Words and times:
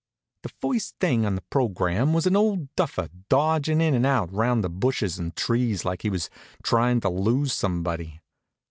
The 0.41 0.49
first 0.49 0.95
thing 0.99 1.27
on 1.27 1.35
the 1.35 1.43
program 1.51 2.11
was 2.11 2.25
an 2.25 2.35
old 2.35 2.73
duffer 2.75 3.07
dodgin' 3.29 3.79
in 3.81 3.93
and 3.93 4.03
out 4.03 4.31
around 4.33 4.61
the 4.61 4.67
bushes 4.71 5.19
and 5.19 5.35
trees 5.35 5.85
like 5.85 6.01
he 6.01 6.09
was 6.09 6.27
tryin' 6.63 6.99
to 7.01 7.09
lose 7.09 7.53
somebody. 7.53 8.19